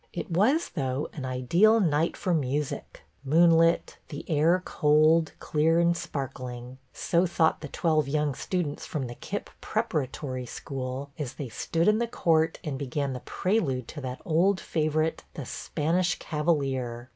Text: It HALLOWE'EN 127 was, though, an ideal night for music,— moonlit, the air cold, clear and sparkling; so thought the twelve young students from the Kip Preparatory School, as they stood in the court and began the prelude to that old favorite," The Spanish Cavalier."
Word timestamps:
It 0.13 0.29
HALLOWE'EN 0.29 0.33
127 0.33 0.87
was, 0.87 0.91
though, 0.91 1.09
an 1.15 1.25
ideal 1.25 1.79
night 1.79 2.17
for 2.17 2.33
music,— 2.33 3.03
moonlit, 3.23 3.99
the 4.09 4.27
air 4.27 4.59
cold, 4.65 5.31
clear 5.37 5.77
and 5.79 5.95
sparkling; 5.95 6.79
so 6.91 7.27
thought 7.27 7.61
the 7.61 7.67
twelve 7.67 8.07
young 8.07 8.33
students 8.33 8.83
from 8.87 9.05
the 9.05 9.13
Kip 9.13 9.51
Preparatory 9.61 10.47
School, 10.47 11.11
as 11.19 11.33
they 11.35 11.49
stood 11.49 11.87
in 11.87 11.99
the 11.99 12.07
court 12.07 12.57
and 12.63 12.79
began 12.79 13.13
the 13.13 13.19
prelude 13.19 13.87
to 13.89 14.01
that 14.01 14.21
old 14.25 14.59
favorite," 14.59 15.23
The 15.35 15.45
Spanish 15.45 16.17
Cavalier." 16.17 17.09